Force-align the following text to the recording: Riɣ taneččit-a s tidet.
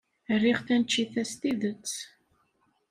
Riɣ 0.41 0.59
taneččit-a 0.65 1.23
s 1.31 1.33
tidet. 1.41 1.93